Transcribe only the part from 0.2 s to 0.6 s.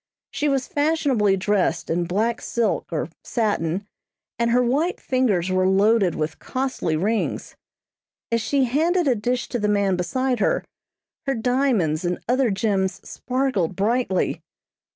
She